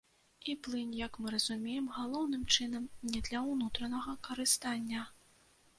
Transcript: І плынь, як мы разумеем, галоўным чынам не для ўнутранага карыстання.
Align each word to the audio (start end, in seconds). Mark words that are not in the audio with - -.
І 0.51 0.53
плынь, 0.67 0.95
як 0.99 1.19
мы 1.25 1.33
разумеем, 1.35 1.89
галоўным 1.99 2.43
чынам 2.57 2.91
не 3.13 3.25
для 3.29 3.47
ўнутранага 3.53 4.21
карыстання. 4.31 5.11